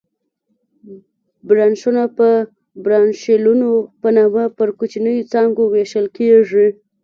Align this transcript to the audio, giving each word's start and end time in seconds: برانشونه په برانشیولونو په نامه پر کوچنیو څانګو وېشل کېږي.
برانشونه 1.47 2.03
په 2.17 2.27
برانشیولونو 2.83 3.69
په 4.01 4.07
نامه 4.17 4.43
پر 4.57 4.69
کوچنیو 4.79 5.27
څانګو 5.31 5.63
وېشل 5.69 6.07
کېږي. 6.17 6.67